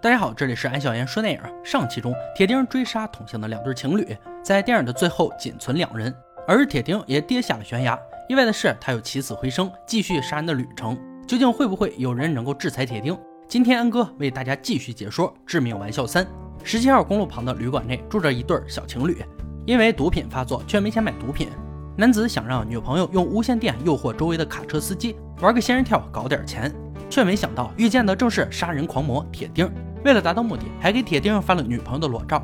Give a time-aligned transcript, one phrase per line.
[0.00, 1.40] 大家好，这里是安小言说电影。
[1.64, 6.14] 上期中，铁钉追杀同行的两对情侣，在电影的最后仅存两人，
[6.46, 7.98] 而铁钉也跌下了悬崖。
[8.28, 10.96] 意外的是，他又起死回生，继续杀人的旅程。
[11.26, 13.18] 究竟会不会有人能够制裁铁钉？
[13.48, 16.24] 今天安哥为大家继续解说《致命玩笑三》。
[16.62, 19.20] 十七号公路旁的旅馆内住着一对小情侣，
[19.66, 21.48] 因为毒品发作却没钱买毒品。
[21.96, 26.72] 男子想让女朋友用无线电诱惑周围的卡车司机玩个仙人跳搞点钱，
[27.10, 29.68] 却没想到遇见的正是杀人狂魔铁钉。
[30.04, 32.42] 为了达到目的，还给铁钉发了女朋友的裸照。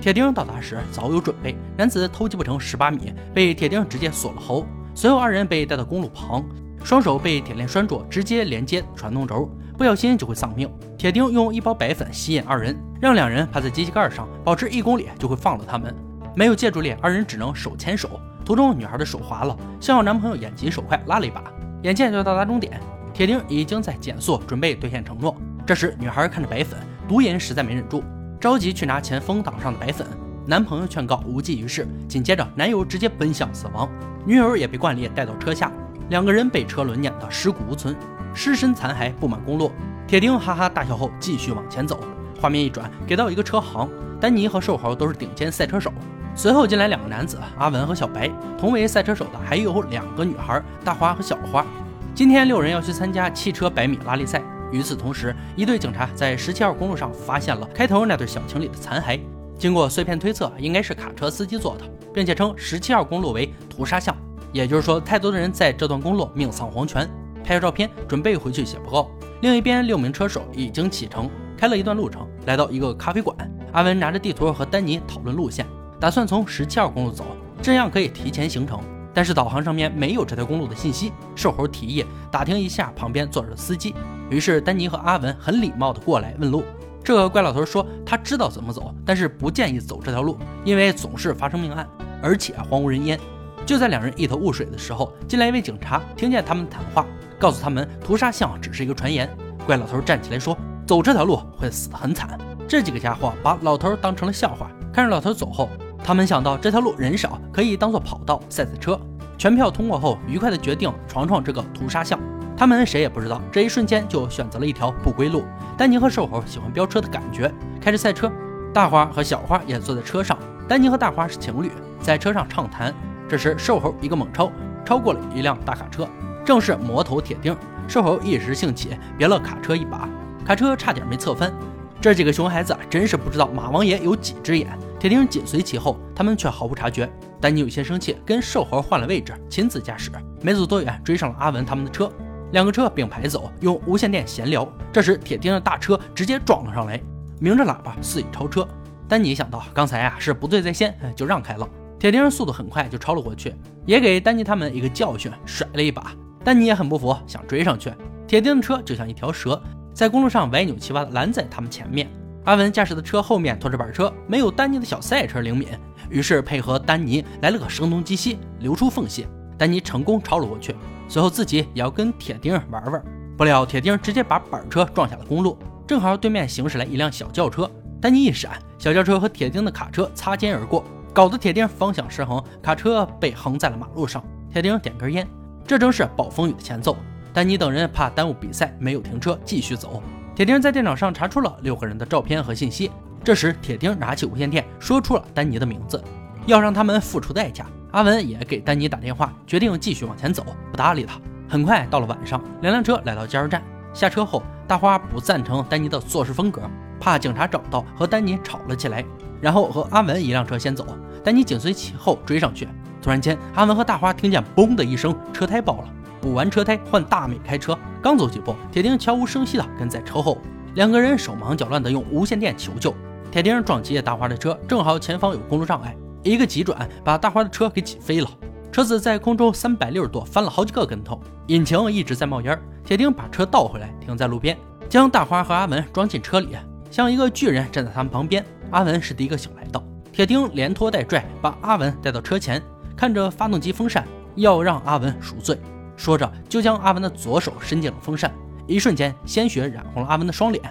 [0.00, 4.66] 铁钉到达时早有准备，男子偷鸡不成蚀把米，被铁钉直接锁了喉。
[4.94, 6.44] 随后二人被带到公路旁，
[6.82, 10.70] 双手被铁链拴住，直接连接传动轴，不小心就会丧命。
[10.96, 15.94] 铁钉用一包白粉吸引二人，让两人趴在机器盖上，保持一公里就会放了他们。
[16.34, 18.20] 没有借助力，二人只能手牵手。
[18.44, 21.44] 途中女孩的手滑了，幸好男朋友眼疾手快拉了一把，
[21.82, 22.80] 眼见就要到达终点，
[23.12, 25.36] 铁钉已经在减速，准备兑现承诺。
[25.66, 26.78] 这时女孩看着白粉。
[27.10, 28.04] 毒瘾实在没忍住，
[28.38, 30.06] 着急去拿前风挡上的白粉。
[30.46, 33.88] 男朋友劝告无济于事，紧接着男友直接奔向死亡，
[34.24, 35.72] 女友也被惯例带到车下，
[36.08, 37.96] 两个人被车轮碾得尸骨无存，
[38.32, 39.72] 尸身残骸布满公路。
[40.06, 41.98] 铁钉哈哈大笑后继续往前走，
[42.40, 43.88] 画面一转，给到一个车行，
[44.20, 45.92] 丹尼和瘦猴都是顶尖赛车手。
[46.36, 48.30] 随后进来两个男子，阿文和小白。
[48.56, 51.66] 同为赛车手的还有两个女孩，大花和小花。
[52.14, 54.40] 今天六人要去参加汽车百米拉力赛。
[54.72, 59.20] 与此同时，一队警察在十七号公路上发现了开头那对小情侣的残骸。
[59.58, 64.16] 经过碎片推测，应该是卡车司机做的，并且称十七号公路为屠杀巷。
[64.52, 67.08] 也就是说，太多的人在这段公路命丧黄泉。
[67.42, 69.10] 拍下照片，准备回去写报告。
[69.40, 73.36] 另一边，六名车手已经启程，开了一段路程，来到一个咖啡馆。
[73.72, 75.66] 阿文拿着地图和丹尼讨论路线，
[75.98, 77.24] 打算从十七号公路走，
[77.62, 78.80] 这样可以提前行程。
[79.12, 81.12] 但是导航上面没有这条公路的信息。
[81.34, 83.94] 瘦猴提议打听一下旁边坐着的司机。
[84.28, 86.64] 于是丹尼和阿文很礼貌地过来问路。
[87.02, 91.88] 这个怪老头说他知道怎么走，但是不建议走这条路，因为总是发生命案，
[92.22, 93.18] 而且荒无人烟。
[93.66, 97.06] 就在两人一头雾水的时候，进来一位警察，听见他们谈话，
[97.38, 99.28] 告诉他们屠杀巷只是一个传言。
[99.66, 104.70] 怪老头站起来说：“走这条路会死得很惨。”这几个家伙把老头当成了笑话。
[104.92, 105.68] 看着老头走后，
[106.02, 109.00] 他们想到这条路人少，可以当做跑道赛赛车。
[109.40, 112.20] 全票通过后，愉快地决定闯闯这个屠杀巷。
[112.58, 115.44] 他们谁也不知道，这一瞬间就选择了一条不归路。
[115.78, 118.30] 丹尼和瘦猴喜欢飙车的感觉，开着赛车。
[118.74, 120.36] 大花和小花也坐在车上。
[120.68, 122.94] 丹尼和大花是情侣，在车上畅谈。
[123.30, 124.52] 这时，瘦猴一个猛超，
[124.84, 126.06] 超过了一辆大卡车，
[126.44, 127.56] 正是魔头铁钉。
[127.88, 130.06] 瘦猴一时兴起，别了卡车一把，
[130.44, 131.50] 卡车差点没侧翻。
[131.98, 134.68] 这几个熊孩子真是不知道马王爷有几只眼。
[134.98, 137.10] 铁钉紧随其后，他们却毫无察觉。
[137.40, 140.10] 丹尼有些生气，跟瘦猴换了位置，亲自驾驶。
[140.42, 142.10] 没走多远，追上了阿文他们的车。
[142.52, 144.68] 两个车并排走，用无线电闲聊。
[144.92, 147.00] 这时，铁钉的大车直接撞了上来，
[147.40, 148.66] 鸣着喇叭肆意超车。
[149.08, 151.68] 丹尼想到刚才啊是不对在先，就让开了。
[151.98, 153.54] 铁钉速度很快就超了过去，
[153.86, 156.12] 也给丹尼他们一个教训，甩了一把。
[156.44, 157.92] 丹尼也很不服，想追上去。
[158.26, 159.60] 铁钉的车就像一条蛇，
[159.92, 162.08] 在公路上歪扭七八的拦在他们前面。
[162.44, 165.68] 阿文驾驶的车后面拖着板车，没有丹尼的小赛车灵敏，
[166.10, 169.26] 于是配合丹尼来了个声东击西，留出缝隙。
[169.56, 170.74] 丹尼成功超了过去。
[171.08, 173.02] 随后自己也要跟铁钉玩玩，
[173.36, 177.68] 不料铁钉直接把板车撞下了公路，正好对面行驶来一辆小轿车，
[178.00, 184.24] 丹尼一闪，小轿车和铁钉的卡车擦肩而过，搞得铁钉方向失衡，卡车被横在了马路上。
[184.52, 185.26] 铁钉点根烟，
[185.66, 186.96] 这正是暴风雨的前奏。
[187.32, 190.02] 丹尼等人怕耽误比赛，没有停车，继续走。
[190.34, 192.90] 铁钉在电脑上查出了六个人的照片和信息，
[193.22, 196.02] 这时铁钉拿起无线电，说出了丹尼的名字，
[196.46, 197.66] 要让他们付出代价。
[197.92, 201.20] 阿文也给丹尼打电话，决定继续往前走，不搭理他。
[201.48, 203.62] 很快到了晚上，两辆车来到加油站，
[203.92, 206.62] 下车后，大花不赞成丹尼的做事风格，
[206.98, 209.04] 怕警察找到，和丹尼吵了起来。
[209.40, 210.86] 然后和阿文一辆车先走，
[211.24, 212.68] 丹尼紧随其后追上去。
[213.02, 215.88] 突然间，阿文和大花听见“嘣”的一声，车胎爆了。
[216.20, 217.76] 补完车胎，换大美开车。
[218.00, 220.38] 刚走几步，铁钉悄无声息地跟在车后，
[220.74, 222.94] 两个人手忙脚乱地用无线电求救。
[223.30, 225.96] 铁钉撞击大花的车，正好前方有公路障碍。
[226.22, 228.28] 一个急转，把大花的车给挤飞了，
[228.72, 232.60] 车子在空中三百六十度翻了好几个跟头，引擎一直在冒烟。
[232.84, 236.56] 铁钉把车倒回来，停在路边，将大花和阿文装进车里，
[236.90, 238.44] 像一个巨人站在他们旁边。
[238.70, 239.80] 阿文是第一个醒来的，
[240.12, 242.60] 铁钉连拖带拽把阿文带到车前，
[242.96, 244.04] 看着发动机风扇，
[244.34, 245.56] 要让阿文赎罪。
[245.96, 248.32] 说着就将阿文的左手伸进了风扇，
[248.66, 250.62] 一瞬间鲜血染红了阿文的双脸，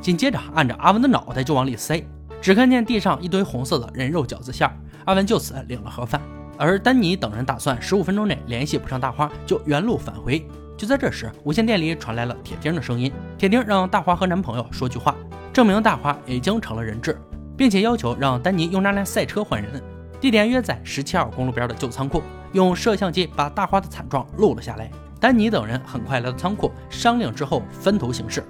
[0.00, 2.06] 紧接着按着阿文的脑袋就往里塞，
[2.40, 4.72] 只看见地上一堆红色的人肉饺子馅儿。
[5.04, 6.20] 阿文就此领了盒饭，
[6.56, 10.46] 而丹尼等人打算十五分钟内联系不上大花，就原路返回。
[10.76, 15.14] 就在这时，无线电里传来了铁钉的声音：“铁钉让大花和男朋友说句话。”
[15.52, 17.18] 证明大花已经成了人质，
[17.56, 19.82] 并且要求让丹尼用那辆赛车换人。
[20.20, 22.22] 地点约在十七号公路边的旧仓库，
[22.52, 24.88] 用摄像机把大花的惨状录了下来。
[25.18, 28.44] 丹尼等人很快来到仓库，商量之后分头行事。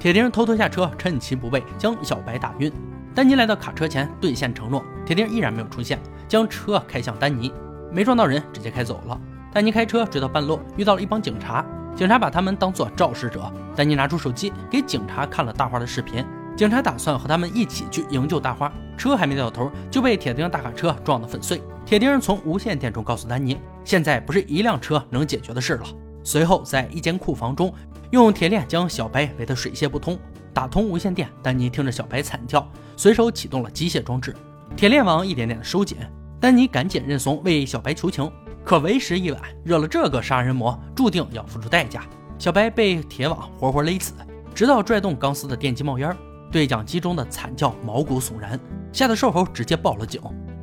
[0.00, 2.72] 铁钉偷偷下车，趁其不备将小白打晕。
[3.14, 7.52] 丹尼来到卡车前兑现承诺，铁钉依然没有出现，将车开向丹尼，
[7.92, 9.20] 没撞到人，直接开走了。
[9.52, 11.62] 丹尼开车追到半路，遇到了一帮警察，
[11.94, 13.52] 警察把他们当做肇事者。
[13.76, 16.24] 丹尼拿出手机给警察看了大花的视频，
[16.56, 18.72] 警察打算和他们一起去营救大花。
[18.96, 21.60] 车还没掉头，就被铁钉大卡车撞得粉碎。
[21.84, 25.84] 铁钉从无线电中告诉丹尼，现在不是一辆车能解决的事了。
[26.22, 27.72] 随后，在一间库房中，
[28.10, 30.18] 用铁链将小白围得水泄不通，
[30.52, 31.28] 打通无线电。
[31.42, 34.34] 丹尼听着小白惨叫，随手启动了机械装置，
[34.76, 35.96] 铁链网一点点的收紧。
[36.38, 38.30] 丹尼赶紧认怂，为小白求情，
[38.64, 42.04] 可为时已晚，惹了这个杀人魔，注定要付出代价。
[42.38, 44.14] 小白被铁网活活勒死，
[44.54, 46.16] 直到拽动钢丝的电机冒烟，
[46.50, 48.58] 对讲机中的惨叫毛骨悚然，
[48.92, 50.20] 吓得瘦猴直接报了警。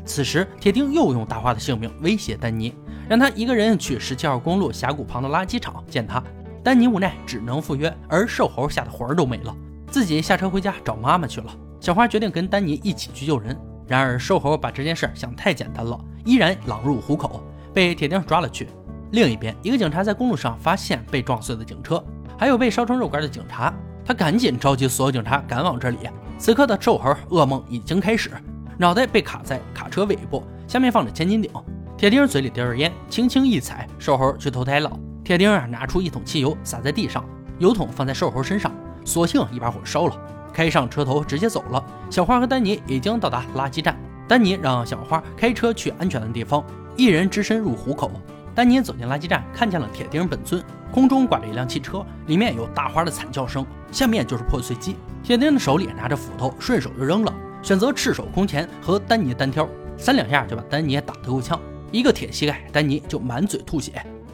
[0.07, 2.74] 此时，铁钉又用大花的性命威胁丹尼。
[3.09, 6.21] 让他一个人去十七号公路峡谷旁的垃圾场见他，
[6.63, 9.56] 丹尼无奈只能赴约，而瘦猴吓得魂儿都没了，
[9.89, 11.56] 自己下车回家找妈妈去了。
[11.80, 13.57] 小花决定跟丹尼一起去救人，
[13.88, 17.42] 然而瘦猴把这件事想太简单了，依然狼入虎口，
[17.74, 18.68] 被铁钉抓了去。
[19.12, 22.04] 另一边，一个警察在公路上发现被撞碎的警车，
[22.38, 23.74] 还有被烧成肉干的警察，
[24.04, 25.98] 他赶紧召集所有警察赶往这里。
[26.38, 28.31] 此刻的瘦猴噩梦已经开始，
[28.80, 31.52] 脑袋被卡在卡车尾部，下面放着千斤顶。
[31.98, 34.92] 铁钉嘴里叼着烟，轻轻一踩，瘦猴去投胎了。
[35.24, 37.26] 铁钉啊，拿出一桶汽油洒在地上，
[37.58, 38.72] 油桶放在瘦猴身上，
[39.04, 40.16] 索性一把火烧了，
[40.54, 41.84] 开上车头直接走了。
[42.12, 43.98] 小花和丹尼已经到达垃圾站，
[44.28, 46.64] 丹尼让小花开车去安全的地方，
[46.96, 48.12] 一人只身入虎口。
[48.54, 54.96] 丹尼走进垃圾站，看见了铁钉本尊，空中挂着一辆汽车，里面有大花的惨叫声，下面就是破碎机。
[55.24, 59.68] 铁钉的手里拿着斧头，顺手就扔了，选择赤手空拳和丹尼单挑，
[59.98, 61.59] 三两下就把丹尼打得够呛。
[61.92, 63.94] 一个铁膝盖，丹尼就满嘴吐血。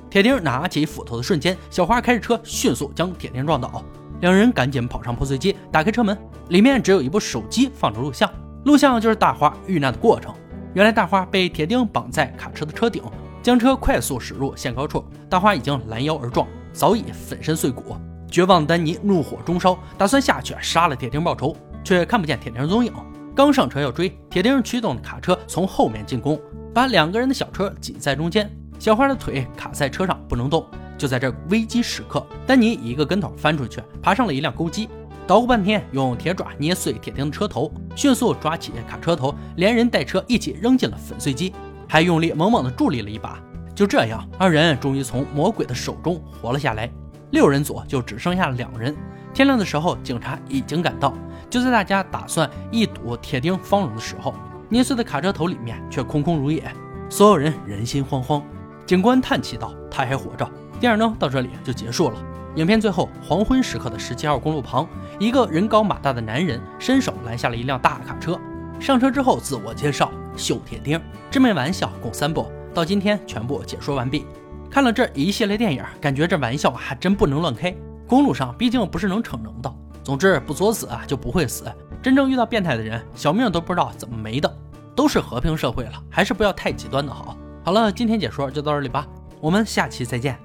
[0.09, 3.83] 铁钉拿起斧头的瞬间，小花开着车迅速将铁钉撞倒。
[4.21, 6.17] 两人赶紧跑上破碎机，打开车门，
[6.49, 8.29] 里面只有一部手机放着录像，
[8.65, 10.33] 录像就是大花遇难的过程。
[10.73, 13.03] 原来大花被铁钉绑在卡车的车顶，
[13.41, 17.95] 将车快速驶入限高处，大花已经拦腰而撞，早已粉身碎骨。
[18.29, 22.91] 绝望的丹尼怒火中烧，打算下去杀了铁钉报仇，却看不见铁钉踪影。
[23.35, 26.39] 刚上车要追，铁钉驱动的卡车从后面进攻。
[26.71, 28.47] 把两个人的小车挤在中间，
[28.77, 30.63] 小花的腿卡在车上不能动。
[31.00, 34.88] 就在这危机时刻，丹尼一个跟头翻出去，爬上了一辆钩机，
[35.25, 41.53] 捣鼓半天，用铁爪捏碎铁钉的车头，迅速抓起卡车头，连人带车一起扔进了粉碎机，
[41.88, 43.39] 还用力猛猛地助力了一把。
[43.74, 46.88] 就这样，二人终于从魔鬼的手中活了下来。
[47.31, 48.95] 六人组就只剩下了两人。
[49.33, 51.12] 天亮的时候，警察已经赶到。
[51.50, 54.34] 就在大家打算一睹铁钉芳容的时候。
[54.69, 56.63] 捏碎的卡车头里面却空空如也，
[57.07, 58.42] 所有人人心惶惶。
[58.88, 60.50] 警官叹气道：“他还活着。”
[60.80, 62.16] 电影呢到这里就结束了。
[62.56, 64.88] 影片最后，黄昏时刻的十七号公路旁，
[65.19, 68.40] 一个人高马大的男人伸手拦下了一辆大卡车。
[68.80, 71.00] 上车之后自我介绍：“秀铁钉。”
[71.30, 74.25] 这枚玩笑共三部，到今天全部解说完毕。
[74.72, 77.72] 看了这一系列电影，感觉这玩笑还真不能乱开。
[78.07, 79.72] 公路上毕竟不是能逞能的。
[80.03, 81.65] 总之不作死啊就不会死。
[82.01, 84.57] 真正遇到变态的人，小命都不知道怎么没的。
[84.95, 87.35] 都是和平社会了，还是不要太极端的好。
[87.63, 89.07] 好了，今天解说就到这里吧，
[89.42, 90.37] 我们下期再见。